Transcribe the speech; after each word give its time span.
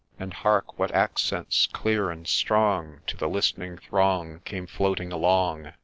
And 0.17 0.33
hark!— 0.33 0.79
what 0.79 0.89
accents 0.95 1.67
clear 1.71 2.09
and 2.09 2.25
strong, 2.27 3.01
To 3.05 3.15
the 3.15 3.29
listening 3.29 3.77
throng 3.77 4.41
came 4.45 4.65
floating 4.65 5.11
along 5.11 5.73